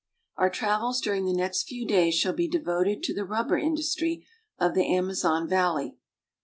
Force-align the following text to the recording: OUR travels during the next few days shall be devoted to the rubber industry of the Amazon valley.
OUR 0.39 0.49
travels 0.49 0.99
during 0.99 1.25
the 1.27 1.31
next 1.33 1.67
few 1.67 1.85
days 1.85 2.15
shall 2.15 2.33
be 2.33 2.47
devoted 2.47 3.03
to 3.03 3.13
the 3.13 3.23
rubber 3.23 3.55
industry 3.59 4.25
of 4.57 4.73
the 4.73 4.91
Amazon 4.91 5.47
valley. 5.47 5.95